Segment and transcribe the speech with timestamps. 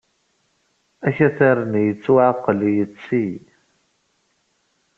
[1.07, 3.25] Akatar-nni yettwaɛeqqel yetti.